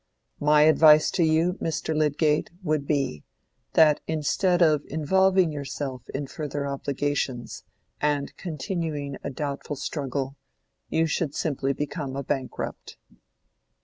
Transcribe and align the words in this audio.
My 0.39 0.63
advice 0.63 1.11
to 1.11 1.23
you, 1.23 1.59
Mr. 1.61 1.95
Lydgate, 1.95 2.49
would 2.63 2.87
be, 2.87 3.23
that 3.73 4.01
instead 4.07 4.63
of 4.63 4.83
involving 4.87 5.51
yourself 5.51 6.09
in 6.09 6.25
further 6.25 6.65
obligations, 6.65 7.63
and 8.01 8.35
continuing 8.35 9.17
a 9.23 9.29
doubtful 9.29 9.75
struggle, 9.75 10.37
you 10.89 11.05
should 11.05 11.35
simply 11.35 11.71
become 11.71 12.15
a 12.15 12.23
bankrupt." 12.23 12.97